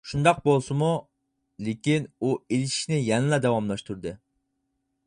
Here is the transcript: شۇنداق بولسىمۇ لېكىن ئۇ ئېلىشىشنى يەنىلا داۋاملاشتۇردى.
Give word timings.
شۇنداق 0.11 0.37
بولسىمۇ 0.47 0.87
لېكىن 1.67 2.09
ئۇ 2.17 2.33
ئېلىشىشنى 2.49 3.01
يەنىلا 3.13 3.41
داۋاملاشتۇردى. 3.47 4.17